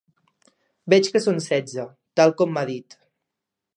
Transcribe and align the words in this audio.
Veig 0.93 1.09
que 1.15 1.21
són 1.25 1.37
setze, 1.49 1.85
tal 2.21 2.35
com 2.41 2.57
m'ha 2.59 2.65
dit. 2.71 2.99